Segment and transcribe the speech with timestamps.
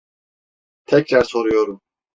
[0.85, 1.81] Tekrar soruyorum.